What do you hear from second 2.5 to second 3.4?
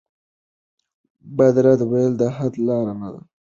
لاره نه ده.